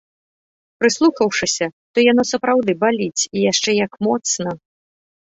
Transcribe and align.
Прыслухаўшыся, 0.79 1.65
то 1.93 1.97
яно 2.11 2.23
сапраўды 2.31 2.71
баліць, 2.83 3.21
і 3.35 3.49
яшчэ 3.51 3.81
як 3.85 3.91
моцна. 4.11 4.61